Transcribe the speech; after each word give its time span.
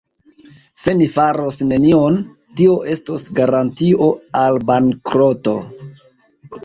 Se 0.83 0.93
ni 1.01 1.07
faros 1.15 1.59
nenion, 1.73 2.17
tio 2.61 2.79
estos 2.95 3.27
garantio 3.41 4.09
al 4.43 4.59
bankroto. 4.71 5.55